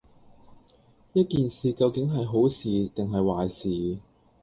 [1.13, 2.63] 一件事究竟係好事
[2.95, 3.99] 定係壞事